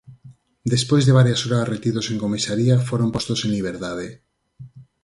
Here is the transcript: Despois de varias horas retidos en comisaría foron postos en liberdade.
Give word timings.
Despois 0.73 1.03
de 1.05 1.15
varias 1.19 1.39
horas 1.43 1.69
retidos 1.73 2.05
en 2.11 2.17
comisaría 2.25 2.75
foron 2.89 3.09
postos 3.15 3.39
en 3.45 3.51
liberdade. 3.57 4.07